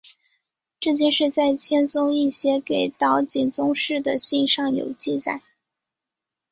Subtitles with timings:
[0.79, 5.43] 这件事在千宗易写给岛井宗室的信上有记载。